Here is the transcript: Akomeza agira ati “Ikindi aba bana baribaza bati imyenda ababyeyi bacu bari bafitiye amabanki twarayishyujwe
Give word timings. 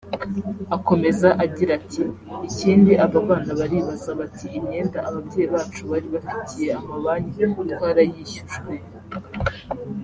Akomeza 0.75 1.29
agira 1.43 1.71
ati 1.79 2.03
“Ikindi 2.47 2.91
aba 3.03 3.19
bana 3.27 3.51
baribaza 3.59 4.09
bati 4.19 4.45
imyenda 4.57 4.97
ababyeyi 5.09 5.47
bacu 5.53 5.81
bari 5.91 6.07
bafitiye 6.15 6.69
amabanki 6.79 7.43
twarayishyujwe 7.71 8.73